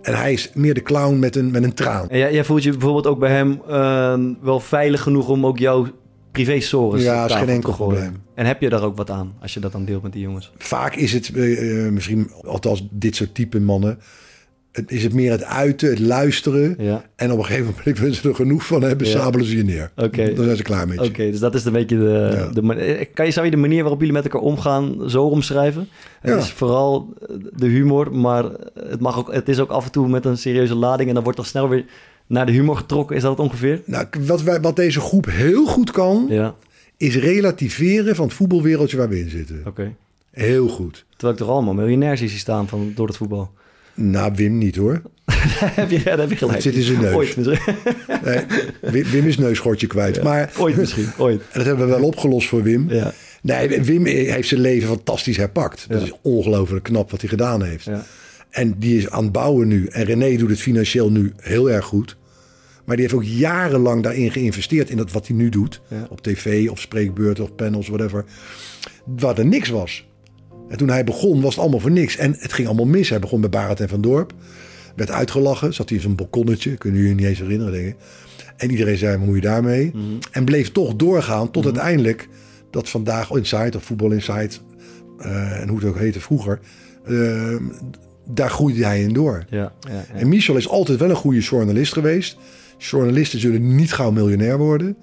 En 0.02 0.16
hij 0.16 0.34
is 0.34 0.52
meer 0.54 0.74
de 0.74 0.82
clown 0.82 1.20
met 1.20 1.36
een, 1.36 1.52
met 1.52 1.64
een 1.64 1.74
traan. 1.74 2.10
En 2.10 2.18
jij, 2.18 2.34
jij 2.34 2.44
voelt 2.44 2.64
je 2.64 2.72
bijvoorbeeld 2.72 3.08
ook 3.08 3.20
bij 3.20 3.32
hem 3.32 3.62
eh, 3.68 4.20
wel 4.42 4.60
veilig 4.60 5.02
genoeg 5.02 5.30
om 5.30 5.46
ook 5.46 5.58
jouw 5.58 5.88
privé-sores 6.32 7.04
Ja, 7.04 7.20
op 7.20 7.26
is 7.26 7.32
tafel 7.32 7.46
geen 7.46 7.56
enkel 7.56 7.70
te 7.72 7.76
gooien? 7.76 8.00
probleem. 8.00 8.22
En 8.36 8.46
heb 8.46 8.62
je 8.62 8.70
daar 8.70 8.84
ook 8.84 8.98
wat 8.98 9.10
aan 9.10 9.34
als 9.42 9.54
je 9.54 9.60
dat 9.60 9.72
dan 9.72 9.86
deelt 9.86 10.04
met 10.04 10.14
die 10.14 10.22
jongens? 10.22 10.52
Vaak 10.58 10.96
is 10.96 11.14
het 11.14 11.32
eh, 11.36 11.86
eh, 11.86 11.92
misschien, 11.92 12.32
althans 12.46 12.88
dit 12.92 13.16
soort 13.16 13.36
type 13.36 13.60
mannen, 13.60 14.00
het, 14.74 14.92
is 14.92 15.04
het 15.04 15.14
meer 15.14 15.31
het 15.31 15.44
uiten, 15.44 15.90
het 15.90 16.00
luisteren. 16.00 16.75
Ja. 16.78 17.06
En 17.16 17.31
op 17.31 17.38
een 17.38 17.46
gegeven 17.46 17.74
moment, 17.78 18.00
willen 18.00 18.16
ze 18.16 18.30
er 18.30 18.36
genoeg 18.36 18.66
van 18.66 18.81
hebben, 18.84 19.08
Ja. 19.08 19.14
sabelen 19.20 19.46
ze 19.46 19.58
je 19.58 19.64
neer. 19.64 19.92
Oké. 19.96 20.34
Dan 20.34 20.44
zijn 20.46 20.58
ze 20.58 20.64
klaar 20.64 20.88
met 20.88 21.00
je. 21.00 21.06
Oké, 21.10 21.31
dus 21.31 21.40
dat 21.40 21.56
is 21.56 21.66
een 21.66 21.72
beetje 21.72 21.98
de, 21.98 22.30
Ja. 22.54 22.62
de 22.62 22.75
eh, 22.75 23.06
Kan 23.14 23.25
je, 23.25 23.31
zou 23.31 23.46
je 23.46 23.52
de 23.52 23.58
manier 23.58 23.81
waarop 23.81 24.00
jullie 24.00 24.14
met 24.14 24.24
elkaar 24.24 24.42
omgaan 24.42 25.10
zo 25.10 25.24
omschrijven? 25.24 25.88
Het 26.22 26.31
Ja. 26.31 26.38
is 26.38 26.52
vooral 26.52 27.14
eh, 27.30 27.36
de 27.56 27.68
humor, 27.68 28.16
maar 28.16 28.44
het, 28.90 29.00
mag 29.00 29.18
ook, 29.18 29.34
het 29.34 29.50
is 29.50 29.60
ook 29.60 29.70
af 29.70 29.86
en 29.86 29.92
toe 29.92 30.08
met 30.08 30.25
een 30.25 30.38
serieuze 30.38 30.75
lading... 30.75 31.08
en 31.10 31.16
dan 31.16 31.24
wordt 31.24 31.40
er 31.40 31.46
snel 31.46 31.70
weer 31.70 31.86
naar 32.28 32.46
de 32.46 32.52
humor 32.52 32.75
getrokken. 32.78 33.16
Is 33.16 33.22
dat 33.22 33.31
het 33.31 33.40
ongeveer? 33.40 33.81
Nou, 33.86 34.06
wat, 34.25 34.42
wij, 34.42 34.62
wat 34.62 34.75
deze 34.75 35.00
groep 35.00 35.25
heel 35.30 35.66
goed 35.66 35.92
kan, 35.92 36.31
is 36.98 37.16
relativeren 37.16 38.16
van 38.16 38.25
het 38.25 38.34
voetbalwereldje 38.34 38.98
waar 38.98 39.10
we 39.10 39.20
in 39.20 39.30
zitten. 39.30 39.62
oké. 39.68 39.94
Heel 40.31 40.68
goed. 40.68 41.06
Terwijl 41.10 41.34
ik 41.34 41.40
toch 41.40 41.50
allemaal 41.50 41.74
miljonairs 41.74 42.20
zie 42.20 42.30
staan 42.30 42.68
van, 42.68 42.92
door 42.96 43.08
het 43.08 43.18
voetbal. 43.18 43.52
Nou, 43.95 44.34
Wim 44.36 44.57
niet 44.57 44.75
hoor. 44.75 45.01
heb 45.75 45.90
je, 45.90 45.98
ja, 45.98 46.04
daar 46.04 46.18
heb 46.18 46.30
je 46.30 46.36
gelijk. 46.36 46.54
Het 46.54 46.63
zit 46.63 46.75
in 46.75 46.81
zijn 46.81 47.01
neus. 47.01 47.13
Ooit 47.13 47.38
misschien. 47.38 47.75
Nee, 48.92 49.06
Wim, 49.06 49.28
is 49.28 49.38
neusgortje 49.38 49.88
kwijt. 49.88 50.24
Maar, 50.24 50.51
Ooit 50.57 50.75
misschien, 50.75 51.07
ooit. 51.18 51.42
en 51.42 51.48
dat 51.54 51.66
hebben 51.66 51.86
we 51.86 51.92
wel 51.92 52.04
opgelost 52.04 52.48
voor 52.48 52.63
Wim. 52.63 52.90
Ja. 52.90 53.13
Nee, 53.42 53.81
Wim 53.81 54.06
heeft 54.06 54.48
zijn 54.48 54.62
leven 54.62 54.88
fantastisch 54.88 55.38
herpakt. 55.38 55.86
Dat 55.90 56.01
is 56.01 56.12
ongelooflijk 56.22 56.84
knap 56.84 57.12
wat 57.12 57.19
hij 57.22 57.30
gedaan 57.30 57.63
heeft. 57.63 57.86
Ja. 57.86 58.06
En 58.50 58.75
die 58.78 58.98
is 58.98 59.10
aan 59.10 59.24
het 59.24 59.31
bouwen 59.31 59.68
nu. 59.68 59.86
En 59.86 60.04
René 60.04 60.38
doet 60.38 60.50
het 60.50 60.60
financieel 60.60 61.12
nu 61.12 61.34
heel 61.38 61.72
erg 61.72 61.86
goed. 61.86 62.18
Maar 62.86 62.96
die 62.96 63.06
heeft 63.06 63.18
ook 63.18 63.30
jarenlang 63.30 64.04
daarin 64.04 64.31
geïnvesteerd 64.31 64.89
in 64.89 64.98
dat 64.98 65.12
wat 65.12 65.28
hij 65.28 65.36
nu 65.36 65.50
doet. 65.50 65.81
Op 66.10 66.22
tv 66.22 66.69
of 66.69 66.80
spreekbeurten 66.80 67.44
of 67.44 67.56
panels, 67.56 67.88
whatever. 67.88 68.25
Waar 69.06 69.38
er 69.38 69.46
niks 69.46 69.69
was. 69.69 70.06
En 70.69 70.77
toen 70.77 70.89
hij 70.89 71.04
begon 71.04 71.42
was 71.42 71.50
het 71.54 71.60
allemaal 71.60 71.80
voor 71.80 71.92
niks. 71.92 72.18
En 72.18 72.36
het 72.39 72.54
ging 72.54 72.68
allemaal 72.68 72.86
mis. 72.86 73.10
Hij 73.10 73.19
begon 73.19 73.42
bij 73.42 73.50
Barend 73.50 73.80
en 73.80 73.89
Van 73.89 74.01
Dorp. 74.01 74.33
Werd 74.95 75.12
uitgelachen. 75.12 75.74
Zat 75.74 75.89
hij 75.89 75.98
in 75.98 76.04
zo'n 76.04 76.15
balkonnetje. 76.15 76.77
Kunnen 76.77 77.00
jullie 77.01 77.15
niet 77.15 77.25
eens 77.25 77.39
herinneren. 77.39 77.95
En 78.57 78.71
iedereen 78.71 78.98
zei, 78.98 79.18
moet 79.18 79.36
je 79.36 79.42
daarmee? 79.42 79.92
En 80.31 80.45
bleef 80.45 80.71
toch 80.71 80.95
doorgaan 80.95 81.51
tot 81.51 81.65
uiteindelijk... 81.65 82.27
dat 82.71 82.89
vandaag 82.89 83.31
Inside 83.31 83.77
of 83.77 83.83
Voetbal 83.83 84.12
Inside... 84.12 84.50
eh, 85.19 85.62
en 85.62 85.68
hoe 85.68 85.77
het 85.80 85.88
ook 85.88 85.98
heette 85.98 86.19
vroeger... 86.19 86.60
eh, 87.06 87.56
daar 88.31 88.50
groeide 88.50 88.86
hij 88.86 89.01
in 89.01 89.13
door. 89.13 89.45
Ja, 89.50 89.57
ja, 89.80 89.92
ja. 90.13 90.19
En 90.19 90.27
Michel 90.30 90.56
is 90.56 90.68
altijd 90.69 91.00
wel 91.00 91.10
een 91.10 91.15
goede 91.15 91.39
journalist 91.39 91.94
geweest. 91.94 92.38
Journalisten 92.77 93.39
zullen 93.39 93.75
niet 93.75 93.94
gauw 93.94 94.12
miljonair 94.12 94.57
worden. 94.57 94.98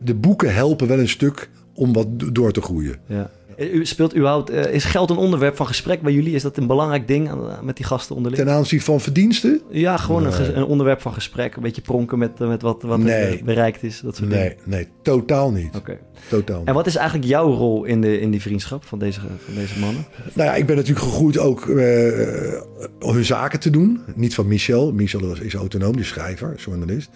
De 0.00 0.14
boeken 0.14 0.54
helpen 0.54 0.86
wel 0.88 0.98
een 0.98 1.08
stuk 1.08 1.50
om 1.74 1.92
wat 1.92 2.18
do- 2.18 2.32
door 2.32 2.52
te 2.52 2.60
groeien. 2.62 2.96
ja. 3.06 3.30
U 3.58 3.86
speelt 3.86 4.14
überhaupt, 4.16 4.50
eh, 4.50 4.74
is 4.74 4.84
geld 4.84 5.10
een 5.10 5.16
onderwerp 5.16 5.56
van 5.56 5.66
gesprek 5.66 6.02
bij 6.02 6.12
jullie? 6.12 6.34
Is 6.34 6.42
dat 6.42 6.56
een 6.56 6.66
belangrijk 6.66 7.08
ding 7.08 7.28
eh, 7.28 7.60
met 7.62 7.76
die 7.76 7.86
gasten 7.86 8.16
onderling? 8.16 8.42
Ten 8.44 8.52
aanzien 8.54 8.80
van 8.80 9.00
verdiensten? 9.00 9.60
Ja, 9.70 9.96
gewoon 9.96 10.24
een, 10.26 10.56
een 10.56 10.64
onderwerp 10.64 11.00
van 11.00 11.12
gesprek. 11.12 11.56
Een 11.56 11.62
beetje 11.62 11.82
pronken 11.82 12.18
met, 12.18 12.40
eh, 12.40 12.48
met 12.48 12.62
wat, 12.62 12.82
wat 12.82 12.98
er, 12.98 13.04
Nee. 13.04 13.38
eh, 13.38 13.44
bereikt 13.44 13.82
is. 13.82 14.00
Dat 14.00 14.16
soort 14.16 14.28
Nee, 14.28 14.38
dingen. 14.48 14.56
nee, 14.64 14.88
totaal 15.02 15.50
niet. 15.52 15.76
Oké. 15.76 15.98
Totaal 16.28 16.58
niet. 16.58 16.68
En 16.68 16.74
wat 16.74 16.86
is 16.86 16.96
eigenlijk 16.96 17.28
jouw 17.28 17.52
rol 17.52 17.84
in, 17.84 18.00
de, 18.00 18.20
in 18.20 18.30
die 18.30 18.40
vriendschap 18.42 18.84
van 18.84 18.98
deze, 18.98 19.20
van 19.20 19.54
deze 19.54 19.78
mannen? 19.78 20.04
Nou 20.32 20.48
ja, 20.48 20.54
ik 20.54 20.66
ben 20.66 20.76
natuurlijk 20.76 21.06
gegroeid 21.06 21.38
ook 21.38 21.68
eh, 21.68 22.60
hun 22.98 23.24
zaken 23.24 23.60
te 23.60 23.70
doen. 23.70 24.00
Niet 24.14 24.34
van 24.34 24.46
Michel. 24.48 24.92
Michel 24.92 25.32
is- 25.32 25.40
is 25.40 25.54
autonoom, 25.54 25.96
die 25.96 26.04
schrijver, 26.04 26.54
journalist. 26.56 27.10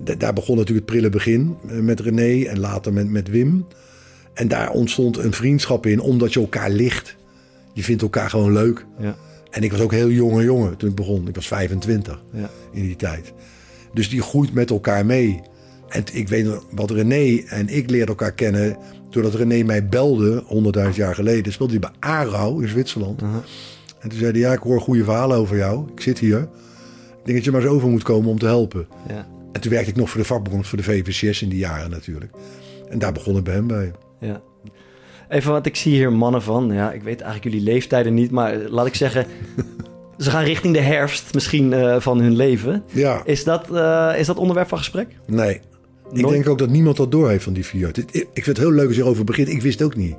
Da- 0.00 0.14
daar 0.14 0.32
begon 0.32 0.56
natuurlijk 0.56 0.86
het 0.86 0.96
prille 0.96 1.10
begin 1.10 1.56
eh, 1.68 1.78
met 1.78 2.00
René 2.00 2.44
en 2.44 2.58
later 2.60 2.92
met, 2.92 3.08
met 3.10 3.28
Wim. 3.28 3.66
En 4.34 4.48
daar 4.48 4.70
ontstond 4.70 5.16
een 5.18 5.32
vriendschap 5.32 5.86
in, 5.86 6.00
omdat 6.00 6.32
je 6.32 6.40
elkaar 6.40 6.70
ligt. 6.70 7.16
Je 7.72 7.82
vindt 7.82 8.02
elkaar 8.02 8.30
gewoon 8.30 8.52
leuk. 8.52 8.86
Ja, 8.98 9.16
En 9.50 9.62
ik 9.62 9.70
was 9.70 9.80
ook 9.80 9.92
heel 9.92 10.10
jonge 10.10 10.42
jongen 10.42 10.76
toen 10.76 10.88
ik 10.88 10.94
begon. 10.94 11.28
Ik 11.28 11.34
was 11.34 11.46
25 11.46 12.22
ja, 12.32 12.50
in 12.72 12.82
die 12.82 12.96
tijd. 12.96 13.32
Dus 13.92 14.08
die 14.10 14.22
groeit 14.22 14.52
met 14.54 14.70
elkaar 14.70 15.06
mee. 15.06 15.40
En 15.88 16.04
ik 16.12 16.28
weet 16.28 16.48
wat 16.70 16.90
René 16.90 17.42
en 17.48 17.68
ik 17.68 17.90
leerden 17.90 18.08
elkaar 18.08 18.32
kennen... 18.32 18.76
doordat 19.10 19.34
René 19.34 19.62
mij 19.62 19.86
belde, 19.88 20.44
100.000 20.88 20.94
jaar 20.94 21.14
geleden... 21.14 21.52
speelde 21.52 21.72
hij 21.72 21.80
bij 21.80 21.90
Aarau 21.98 22.62
in 22.62 22.68
Zwitserland. 22.68 23.22
En 24.00 24.08
toen 24.08 24.18
zei 24.18 24.30
hij, 24.30 24.40
ja, 24.40 24.52
ik 24.52 24.58
hoor 24.58 24.80
goede 24.80 25.04
verhalen 25.04 25.36
over 25.36 25.56
jou. 25.56 25.88
Ik 25.94 26.00
zit 26.00 26.18
hier. 26.18 26.38
Ik 26.38 27.24
denk 27.24 27.36
dat 27.36 27.44
je 27.44 27.50
maar 27.50 27.60
eens 27.62 27.70
over 27.70 27.88
moet 27.88 28.02
komen 28.02 28.30
om 28.30 28.38
te 28.38 28.46
helpen. 28.46 28.86
ja, 29.08 29.26
En 29.52 29.60
toen 29.60 29.70
werkte 29.70 29.90
ik 29.90 29.96
nog 29.96 30.10
voor 30.10 30.20
de 30.20 30.26
vakbond, 30.26 30.66
voor 30.66 30.78
de 30.78 30.84
VVCS 30.84 31.42
in 31.42 31.48
die 31.48 31.58
jaren 31.58 31.90
natuurlijk. 31.90 32.32
En 32.88 32.98
daar 32.98 33.12
begon 33.12 33.36
ik 33.36 33.44
bij 33.44 33.54
hem 33.54 33.66
bij. 33.66 33.92
Ja. 34.26 34.40
Even 35.28 35.52
wat 35.52 35.66
ik 35.66 35.76
zie 35.76 35.92
hier 35.94 36.12
mannen 36.12 36.42
van. 36.42 36.72
Ja, 36.72 36.92
ik 36.92 37.02
weet 37.02 37.20
eigenlijk 37.20 37.54
jullie 37.54 37.72
leeftijden 37.72 38.14
niet, 38.14 38.30
maar 38.30 38.56
laat 38.68 38.86
ik 38.86 38.94
zeggen... 38.94 39.26
Ze 40.18 40.30
gaan 40.30 40.44
richting 40.44 40.74
de 40.74 40.80
herfst 40.80 41.34
misschien 41.34 41.72
eh, 41.72 42.00
van 42.00 42.20
hun 42.20 42.36
leven. 42.36 42.82
Ja, 42.92 43.22
Is 43.24 43.44
dat, 43.44 43.70
eh, 43.76 44.12
is 44.18 44.26
dat 44.26 44.36
onderwerp 44.36 44.68
van 44.68 44.78
gesprek? 44.78 45.08
nee. 45.26 45.60
Ik 46.12 46.28
denk 46.28 46.48
ook 46.48 46.58
dat 46.58 46.68
niemand 46.68 46.96
dat 46.96 47.10
doorheeft 47.10 47.44
van 47.44 47.52
die 47.52 47.64
vier. 47.64 47.90
Ik 48.12 48.28
vind 48.32 48.46
het 48.46 48.58
heel 48.58 48.72
leuk 48.72 48.86
als 48.86 48.96
je 48.96 49.02
erover 49.02 49.24
begint. 49.24 49.48
Ik 49.48 49.62
wist 49.62 49.78
het 49.78 49.88
ook 49.88 49.96
niet. 49.96 50.14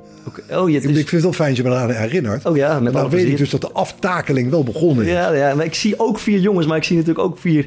Oh, 0.50 0.70
je, 0.70 0.76
Ik, 0.76 0.82
het 0.82 0.90
ik 0.90 0.96
vind 0.96 1.10
het 1.10 1.22
wel 1.22 1.32
fijn 1.32 1.48
dat 1.48 1.56
je 1.56 1.62
me 1.62 1.70
eraan 1.70 1.90
herinnert. 1.90 2.46
oh 2.46 2.56
ja, 2.56 2.80
met 2.80 2.92
Maar 2.92 3.02
dan 3.02 3.10
weet 3.10 3.26
ik 3.26 3.36
dus 3.36 3.50
dat 3.50 3.60
de 3.60 3.72
aftakeling 3.72 4.50
wel 4.50 4.64
begonnen 4.64 5.04
is. 5.04 5.10
Ja, 5.10 5.32
ja, 5.32 5.54
maar 5.54 5.64
ik 5.64 5.74
zie 5.74 5.98
ook 5.98 6.18
vier 6.18 6.38
jongens, 6.38 6.66
maar 6.66 6.76
ik 6.76 6.84
zie 6.84 6.96
natuurlijk 6.96 7.24
ook 7.28 7.38
vier 7.38 7.66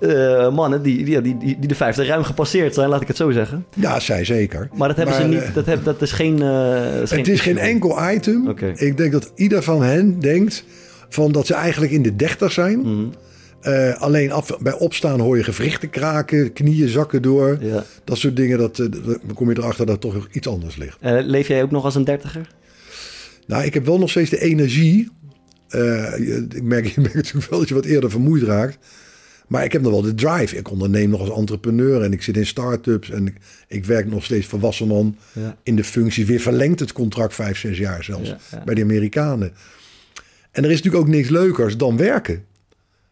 eh, 0.00 0.54
mannen 0.54 0.82
die, 0.82 1.04
die, 1.04 1.20
die, 1.20 1.38
die, 1.38 1.66
de 1.66 1.74
vijfde 1.74 2.04
ruim 2.04 2.22
gepasseerd 2.22 2.74
zijn, 2.74 2.88
laat 2.88 3.00
ik 3.00 3.08
het 3.08 3.16
zo 3.16 3.30
zeggen. 3.30 3.66
Ja, 3.74 4.00
zij 4.00 4.24
zeker. 4.24 4.68
Maar 4.74 4.88
dat 4.88 4.96
hebben 4.96 5.14
ze 5.14 5.22
niet, 5.22 5.42
eh, 5.42 5.54
dat, 5.54 5.66
heb, 5.66 5.84
dat 5.84 6.02
is 6.02 6.12
geen... 6.12 6.42
eh, 6.42 7.02
is 7.02 7.10
het 7.10 7.28
is 7.28 7.40
geen 7.40 7.58
enkel 7.58 8.12
item. 8.12 8.54
Ik 8.74 8.96
denk 8.96 9.12
dat 9.12 9.32
ieder 9.34 9.62
van 9.62 9.82
hen 9.82 10.20
denkt 10.20 10.64
van 11.08 11.32
dat 11.32 11.46
ze 11.46 11.54
eigenlijk 11.54 11.92
in 11.92 12.02
de 12.02 12.16
dertig 12.16 12.52
zijn. 12.52 12.78
Mhm. 12.78 13.06
Alleen 13.98 14.32
af, 14.32 14.58
bij 14.58 14.78
opstaan 14.78 15.20
hoor 15.20 15.36
je 15.36 15.44
gewrichten 15.44 15.90
kraken, 15.90 16.52
knieën 16.52 16.88
zakken 16.88 17.22
door. 17.22 17.58
Ja. 17.60 17.84
Dat 18.04 18.18
soort 18.18 18.36
dingen, 18.36 18.58
dat, 18.58 18.76
dan 18.76 19.34
kom 19.34 19.50
je 19.50 19.58
erachter 19.58 19.86
dat 19.86 20.00
toch 20.00 20.28
iets 20.32 20.48
anders 20.48 20.76
ligt. 20.76 20.98
Leef 21.00 21.48
jij 21.48 21.62
ook 21.62 21.70
nog 21.70 21.84
als 21.84 21.94
een 21.94 22.04
dertiger? 22.04 22.48
Nou, 23.46 23.64
ik 23.64 23.74
heb 23.74 23.86
wel 23.86 23.98
nog 23.98 24.10
steeds 24.10 24.30
de 24.30 24.40
energie 24.40 25.10
ik 26.54 26.62
merk, 26.62 26.86
je 26.94 27.00
merkt 27.00 27.14
natuurlijk 27.14 27.50
wel 27.50 27.58
dat 27.58 27.68
je 27.68 27.74
wat 27.74 27.84
eerder 27.84 28.10
vermoeid 28.10 28.42
raakt. 28.42 28.78
Maar 29.46 29.64
ik 29.64 29.72
heb 29.72 29.82
nog 29.82 29.90
wel 29.92 30.02
de 30.02 30.14
drive. 30.14 30.56
Ik 30.56 30.70
onderneem 30.70 31.10
nog 31.10 31.20
als 31.20 31.30
entrepreneur 31.38 32.02
en 32.02 32.12
ik 32.12 32.22
zit 32.22 32.36
in 32.36 32.46
start-ups. 32.46 33.10
En 33.10 33.26
ik, 33.26 33.34
ik 33.68 33.84
werk 33.84 34.06
nog 34.10 34.24
steeds 34.24 34.46
volwassen 34.46 34.86
man 34.86 35.16
Ja. 35.32 35.56
in 35.62 35.76
de 35.76 35.84
functie. 35.84 36.26
Weer 36.26 36.40
verlengd 36.40 36.80
het 36.80 36.92
contract 36.92 37.34
vijf, 37.34 37.58
zes 37.58 37.78
jaar 37.78 38.04
zelfs 38.04 38.28
Ja, 38.28 38.38
ja. 38.50 38.64
bij 38.64 38.74
de 38.74 38.82
Amerikanen. 38.82 39.52
En 40.50 40.64
er 40.64 40.70
is 40.70 40.76
natuurlijk 40.76 41.04
ook 41.04 41.10
niks 41.10 41.28
leukers 41.28 41.76
dan 41.76 41.96
werken. 41.96 42.44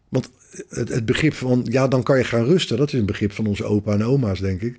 Want 0.09 0.31
het, 0.69 0.89
het 0.89 1.05
begrip 1.05 1.35
van, 1.35 1.67
ja, 1.71 1.89
dan 1.89 2.03
kan 2.03 2.19
je 2.19 2.25
gaan 2.25 2.45
rusten. 2.45 2.77
Dat 2.77 2.93
is 2.93 2.99
een 2.99 3.07
begrip 3.07 3.33
van 3.33 3.47
onze 3.47 3.65
opa 3.65 3.93
en 3.93 4.05
oma's, 4.05 4.41
denk 4.41 4.61
ik. 4.63 4.79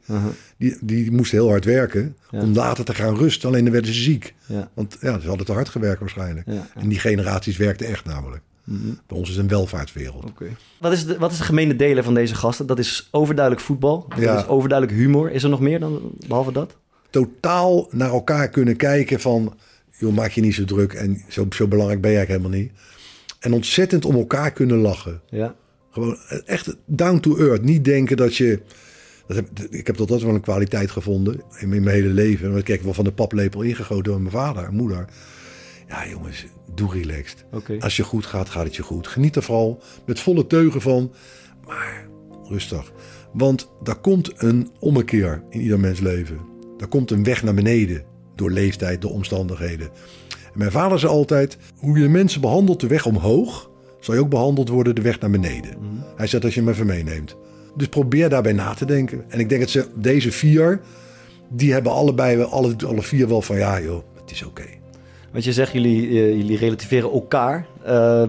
Die, 0.57 0.77
die 0.81 1.11
moesten 1.11 1.37
heel 1.37 1.49
hard 1.49 1.65
werken 1.65 2.15
om 2.31 2.53
later 2.53 2.85
te 2.85 2.93
gaan 2.93 3.17
rusten. 3.17 3.49
Alleen 3.49 3.63
dan 3.63 3.73
werden 3.73 3.93
ze 3.93 4.01
ziek. 4.01 4.33
Want 4.73 4.97
ja, 5.01 5.19
ze 5.19 5.27
hadden 5.27 5.45
te 5.45 5.51
hard 5.51 5.69
gewerkt 5.69 5.99
waarschijnlijk. 5.99 6.47
En 6.75 6.87
die 6.89 6.99
generaties 6.99 7.57
werkten 7.57 7.87
echt 7.87 8.05
namelijk. 8.05 8.41
Mhm. 8.65 8.87
Bij 9.07 9.17
ons 9.17 9.29
is 9.29 9.35
het 9.35 9.43
een 9.43 9.49
welvaartswereld. 9.49 10.25
Oké. 10.25 10.45
Wat, 10.79 10.91
is 10.91 11.05
de, 11.05 11.17
wat 11.17 11.31
is 11.31 11.37
de 11.37 11.43
gemene 11.43 11.75
delen 11.75 12.03
van 12.03 12.13
deze 12.13 12.35
gasten? 12.35 12.65
Dat 12.67 12.79
is 12.79 13.07
overduidelijk 13.11 13.65
voetbal. 13.65 14.05
Dat 14.09 14.19
Ja. 14.19 14.37
is 14.37 14.47
overduidelijk 14.47 14.99
humor. 14.99 15.31
Is 15.31 15.43
er 15.43 15.49
nog 15.49 15.59
meer 15.59 15.79
dan 15.79 16.11
behalve 16.27 16.51
dat? 16.51 16.75
Totaal 17.09 17.87
naar 17.91 18.09
elkaar 18.09 18.49
kunnen 18.49 18.75
kijken 18.75 19.19
van... 19.19 19.53
joh, 19.97 20.13
maak 20.13 20.31
je 20.31 20.41
niet 20.41 20.53
zo 20.55 20.65
druk 20.65 20.93
en 20.93 21.21
zo, 21.27 21.45
zo 21.49 21.67
belangrijk 21.67 22.01
ben 22.01 22.11
jij 22.11 22.19
eigenlijk 22.19 22.45
helemaal 22.47 22.69
niet. 22.69 22.79
En 23.39 23.53
ontzettend 23.53 24.05
om 24.05 24.15
elkaar 24.15 24.51
kunnen 24.51 24.77
lachen. 24.77 25.21
Ja. 25.29 25.55
Gewoon 25.91 26.17
echt 26.45 26.75
down 26.85 27.19
to 27.19 27.37
earth. 27.37 27.63
Niet 27.63 27.83
denken 27.85 28.17
dat 28.17 28.35
je... 28.37 28.61
Dat 29.27 29.35
heb, 29.35 29.47
ik 29.69 29.87
heb 29.87 29.97
dat 29.97 30.09
altijd 30.09 30.21
wel 30.27 30.35
een 30.35 30.41
kwaliteit 30.41 30.91
gevonden 30.91 31.41
in 31.59 31.69
mijn 31.69 31.87
hele 31.87 32.07
leven. 32.07 32.47
Want 32.47 32.59
ik 32.61 32.67
heb 32.67 32.81
wel 32.81 32.93
van 32.93 33.03
de 33.03 33.11
paplepel 33.11 33.61
ingegoten 33.61 34.03
door 34.03 34.19
mijn 34.21 34.31
vader 34.35 34.63
en 34.63 34.73
moeder. 34.75 35.05
Ja 35.87 36.07
jongens, 36.07 36.45
doe 36.73 36.91
relaxed. 36.91 37.45
Als 37.79 37.95
je 37.95 38.03
goed 38.03 38.25
gaat, 38.25 38.49
gaat 38.49 38.65
het 38.65 38.75
je 38.75 38.83
goed. 38.83 39.07
Geniet 39.07 39.35
er 39.35 39.43
vooral 39.43 39.81
met 40.05 40.19
volle 40.19 40.47
teugen 40.47 40.81
van. 40.81 41.11
Maar 41.65 42.07
rustig. 42.43 42.91
Want 43.33 43.69
daar 43.83 43.99
komt 43.99 44.41
een 44.41 44.69
ommekeer 44.79 45.43
in 45.49 45.61
ieder 45.61 45.79
mens 45.79 45.99
leven. 45.99 46.39
Daar 46.77 46.87
komt 46.87 47.11
een 47.11 47.23
weg 47.23 47.43
naar 47.43 47.53
beneden. 47.53 48.03
Door 48.35 48.51
leeftijd, 48.51 49.01
door 49.01 49.11
omstandigheden. 49.11 49.89
En 50.29 50.61
mijn 50.61 50.71
vader 50.71 50.99
zei 50.99 51.11
altijd: 51.11 51.57
hoe 51.77 51.99
je 51.99 52.09
mensen 52.09 52.41
behandelt 52.41 52.79
de 52.79 52.87
weg 52.87 53.05
omhoog, 53.05 53.69
zal 53.99 54.13
je 54.13 54.19
ook 54.19 54.29
behandeld 54.29 54.69
worden 54.69 54.95
de 54.95 55.01
weg 55.01 55.19
naar 55.19 55.29
beneden. 55.29 55.77
Hij 56.15 56.27
zegt 56.27 56.43
als 56.43 56.53
je 56.53 56.59
hem 56.59 56.69
even 56.69 56.85
meeneemt. 56.85 57.37
Dus 57.75 57.87
probeer 57.87 58.29
daarbij 58.29 58.53
na 58.53 58.73
te 58.73 58.85
denken. 58.85 59.25
En 59.27 59.39
ik 59.39 59.49
denk 59.49 59.61
dat 59.61 59.69
ze, 59.69 59.87
deze 59.95 60.31
vier, 60.31 60.81
die 61.49 61.73
hebben 61.73 61.91
allebei, 61.91 62.41
alle, 62.41 62.75
alle 62.87 63.01
vier 63.01 63.27
wel 63.27 63.41
van 63.41 63.57
ja 63.57 63.81
joh, 63.81 64.03
het 64.21 64.31
is 64.31 64.43
oké. 64.43 64.65
Want 65.35 65.47
je 65.47 65.53
zegt, 65.53 65.73
jullie, 65.73 66.07
eh, 66.07 66.35
jullie 66.35 66.57
relativeren 66.57 67.11
elkaar. 67.11 67.67
Eh, 67.83 68.23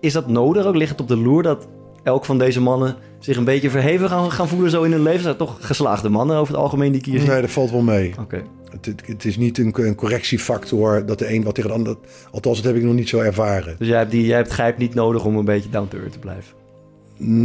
is 0.00 0.12
dat 0.12 0.28
nodig 0.28 0.66
ook? 0.66 0.74
Ligt 0.74 0.90
het 0.90 1.00
op 1.00 1.08
de 1.08 1.16
loer 1.16 1.42
dat 1.42 1.68
elk 2.02 2.24
van 2.24 2.38
deze 2.38 2.60
mannen 2.60 2.96
zich 3.18 3.36
een 3.36 3.44
beetje 3.44 3.70
verheven 3.70 4.08
gaan, 4.08 4.30
gaan 4.30 4.48
voelen 4.48 4.70
zo 4.70 4.82
in 4.82 4.92
hun 4.92 5.02
leven? 5.02 5.22
Zijn 5.22 5.36
toch 5.36 5.56
geslaagde 5.60 6.08
mannen 6.08 6.36
over 6.36 6.54
het 6.54 6.62
algemeen 6.62 6.92
die 6.92 7.00
ik 7.00 7.06
hier? 7.06 7.28
Nee, 7.28 7.40
dat 7.40 7.50
valt 7.50 7.70
wel 7.70 7.80
mee. 7.80 8.14
Oké. 8.20 8.42
Het, 8.70 8.86
het, 8.86 9.02
het 9.06 9.24
is 9.24 9.36
niet 9.36 9.58
een, 9.58 9.72
een 9.74 9.94
correctiefactor 9.94 11.06
dat 11.06 11.18
de 11.18 11.32
een 11.32 11.42
wat 11.42 11.54
tegen 11.54 11.70
de 11.70 11.76
ander. 11.76 11.96
Althans, 12.30 12.56
dat 12.56 12.66
heb 12.66 12.76
ik 12.76 12.82
nog 12.82 12.94
niet 12.94 13.08
zo 13.08 13.18
ervaren. 13.18 13.74
Dus 13.78 13.88
jij 13.88 13.98
hebt, 13.98 14.10
die, 14.10 14.26
jij 14.26 14.36
hebt 14.36 14.52
grijp 14.52 14.78
niet 14.78 14.94
nodig 14.94 15.24
om 15.24 15.36
een 15.36 15.44
beetje 15.44 15.70
down 15.70 15.88
to 15.88 15.98
earth 15.98 16.12
te 16.12 16.18
blijven. 16.18 16.54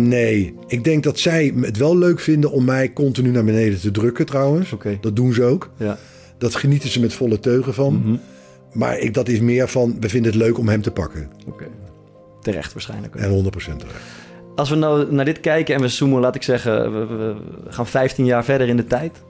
Nee, 0.08 0.54
ik 0.68 0.84
denk 0.84 1.04
dat 1.04 1.20
zij 1.20 1.54
het 1.62 1.78
wel 1.78 1.98
leuk 1.98 2.20
vinden 2.20 2.52
om 2.52 2.66
mij 2.66 2.94
continu 2.94 3.30
naar 3.30 3.46
beneden 3.46 3.80
te 3.80 3.92
drukken 3.92 4.26
trouwens. 4.26 4.74
Dat 5.02 5.16
doen 5.16 5.34
ze 5.34 5.44
ook. 5.44 5.72
Ja. 5.78 5.98
Dat 6.38 6.56
genieten 6.56 6.90
ze 6.90 7.00
met 7.00 7.14
volle 7.14 7.40
teugen 7.40 7.74
van. 7.74 7.94
Mhm. 7.94 8.16
Maar 8.76 9.00
ik, 9.00 9.14
dat 9.14 9.28
is 9.28 9.40
meer 9.40 9.68
van, 9.68 9.98
we 10.00 10.10
vinden 10.10 10.32
het 10.32 10.42
leuk 10.42 10.58
om 10.58 10.68
hem 10.68 10.82
te 10.82 10.92
pakken. 10.92 11.30
Oké. 11.48 11.66
Terecht 12.42 12.74
waarschijnlijk. 12.74 13.16
ook. 13.16 13.22
En 13.22 13.44
100% 13.44 13.50
terecht. 13.58 14.04
Als 14.56 14.70
we 14.70 14.76
nou 14.76 15.14
naar 15.14 15.26
dit 15.26 15.40
kijken 15.40 15.76
en 15.76 15.82
we 15.82 15.88
zoomen, 15.88 16.22
laat 16.22 16.36
ik 16.36 16.44
zeggen, 16.44 16.92
we, 17.08 17.36
gaan 17.68 17.88
15 17.88 18.26
jaar 18.26 18.44
verder 18.44 18.68
in 18.68 18.78
de 18.78 18.86
tijd. 18.86 19.24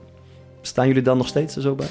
Staan 0.60 0.86
jullie 0.86 1.02
dan 1.02 1.16
nog 1.16 1.26
steeds 1.26 1.56
er 1.56 1.62
zo 1.62 1.74
bij? 1.74 1.86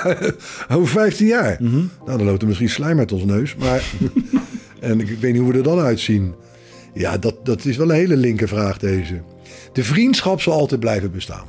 Over 0.76 0.88
15 0.88 1.26
jaar. 1.26 1.56
Mhm. 1.60 1.82
Nou, 2.04 2.18
dan 2.18 2.22
loopt 2.22 2.42
er 2.42 2.48
misschien 2.48 2.68
slijm 2.68 2.98
uit 2.98 3.12
ons 3.12 3.24
neus. 3.24 3.56
Maar 3.56 3.82
en 4.80 5.00
ik, 5.00 5.08
ik 5.08 5.18
weet 5.18 5.32
niet 5.32 5.42
hoe 5.42 5.52
we 5.52 5.58
er 5.58 5.64
dan 5.64 5.78
uitzien. 5.78 6.34
Ja, 6.94 7.18
dat, 7.18 7.46
dat 7.46 7.64
is 7.64 7.76
wel 7.76 7.90
een 7.90 7.96
hele 7.96 8.16
linker 8.16 8.48
vraag 8.48 8.78
deze. 8.78 9.22
De 9.72 9.84
vriendschap 9.84 10.40
zal 10.40 10.52
altijd 10.52 10.80
blijven 10.80 11.12
bestaan. 11.12 11.46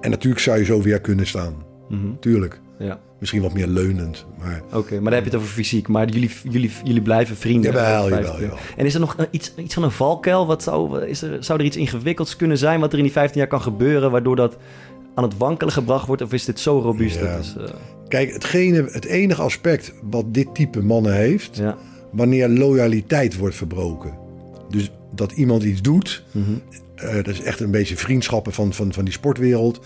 En 0.00 0.10
natuurlijk 0.10 0.42
zou 0.42 0.58
je 0.58 0.64
zo 0.64 0.82
weer 0.82 1.00
kunnen 1.00 1.26
staan. 1.26 1.54
Mhm. 1.88 2.06
Tuurlijk. 2.20 2.60
Ja. 2.78 3.00
Misschien 3.22 3.42
wat 3.42 3.52
meer 3.52 3.66
leunend. 3.66 4.26
Maar 4.38 4.62
Oké, 4.72 4.92
maar 4.94 5.02
dan 5.04 5.12
heb 5.12 5.24
je 5.24 5.30
het 5.30 5.38
over 5.38 5.48
fysiek. 5.48 5.88
Maar 5.88 6.08
jullie, 6.08 6.30
jullie, 6.50 6.70
jullie 6.84 7.02
blijven 7.02 7.36
vrienden. 7.36 7.72
Jawel, 7.72 7.98
over 8.04 8.10
jawel, 8.10 8.24
15 8.24 8.40
jaar. 8.40 8.50
jawel. 8.50 8.76
En 8.76 8.86
is 8.86 8.94
er 8.94 9.00
nog 9.00 9.16
iets, 9.30 9.52
iets 9.56 9.74
van 9.74 9.82
een 9.82 9.90
valkuil? 9.90 10.46
Wat 10.46 10.62
zou, 10.62 11.04
is 11.06 11.22
er, 11.22 11.44
zou 11.44 11.58
er 11.58 11.64
iets 11.64 11.76
ingewikkelds 11.76 12.36
kunnen 12.36 12.58
zijn 12.58 12.80
wat 12.80 12.92
er 12.92 12.98
in 12.98 13.04
die 13.04 13.12
15 13.12 13.38
jaar 13.40 13.48
kan 13.48 13.60
gebeuren... 13.62 14.10
waardoor 14.10 14.36
dat 14.36 14.56
aan 15.14 15.24
het 15.24 15.36
wankelen 15.36 15.72
gebracht 15.72 16.06
wordt? 16.06 16.22
Of 16.22 16.32
is 16.32 16.44
dit 16.44 16.60
zo 16.60 16.78
robuust? 16.78 17.18
Ja. 17.20 17.36
Is, 17.36 17.54
eh, 17.58 17.64
kijk, 18.08 18.32
hetgene, 18.32 18.88
het 18.90 19.04
enige 19.04 19.42
aspect 19.42 19.92
wat 20.02 20.34
dit 20.34 20.54
type 20.54 20.82
mannen 20.82 21.14
heeft... 21.14 21.56
ja. 21.56 21.76
wanneer 22.12 22.48
loyaliteit 22.48 23.36
wordt 23.36 23.54
verbroken. 23.56 24.12
Dus 24.70 24.90
dat 25.14 25.32
iemand 25.32 25.62
iets 25.62 25.82
doet, 25.82 26.22
Mhm. 26.32 26.50
eh, 26.94 27.14
dat 27.14 27.28
is 27.28 27.42
echt 27.42 27.60
een 27.60 27.70
beetje 27.70 27.96
vriendschappen 27.96 28.52
van, 28.52 28.72
van, 28.72 28.92
van 28.92 29.04
die 29.04 29.12
sportwereld, 29.14 29.80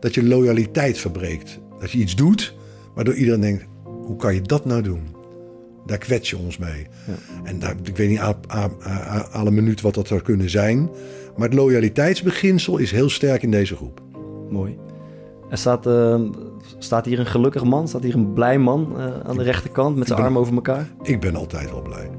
dat 0.00 0.14
je 0.14 0.22
loyaliteit 0.24 0.98
verbreekt. 0.98 1.58
Dat 1.80 1.90
je 1.90 1.98
iets 1.98 2.14
doet, 2.16 2.54
waardoor 2.94 3.14
iedereen 3.14 3.40
denkt, 3.40 3.66
hoe 3.84 4.16
kan 4.16 4.34
je 4.34 4.42
dat 4.42 4.64
nou 4.64 4.82
doen? 4.82 5.02
Daar 5.86 5.98
kwets 5.98 6.30
je 6.30 6.38
ons 6.38 6.58
mee. 6.58 6.86
Ja. 7.06 7.40
En 7.44 7.58
daar, 7.58 7.74
ik 7.82 7.96
weet 7.96 8.08
niet 8.08 8.20
een 9.32 9.54
minuut 9.54 9.80
wat 9.80 9.94
dat 9.94 10.06
zou 10.06 10.20
kunnen 10.20 10.50
zijn. 10.50 10.90
Maar 11.36 11.48
het 11.48 11.58
loyaliteitsbeginsel 11.58 12.78
is 12.78 12.90
heel 12.90 13.10
sterk 13.10 13.42
in 13.42 13.50
deze 13.50 13.76
groep. 13.76 14.00
Mooi. 14.50 14.78
Er 15.50 15.58
staat, 15.58 15.86
eh, 15.86 16.20
staat 16.78 17.04
hier 17.04 17.18
een 17.18 17.26
gelukkig 17.26 17.64
man, 17.64 17.88
staat 17.88 18.02
hier 18.02 18.14
een 18.14 18.32
blij 18.32 18.58
man 18.58 18.92
eh, 18.98 19.20
aan 19.22 19.36
de 19.36 19.42
rechterkant 19.42 19.96
met 19.96 20.06
zijn 20.06 20.18
ben- 20.18 20.26
armen 20.26 20.42
over 20.42 20.54
elkaar. 20.54 20.88
Ik 21.02 21.20
ben 21.20 21.36
altijd 21.36 21.70
wel 21.70 21.82
blij. 21.82 22.10